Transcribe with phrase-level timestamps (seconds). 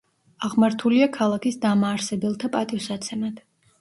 [0.47, 3.39] აღმართულია ქალაქის დამაარსებელთა პატივსაცემად.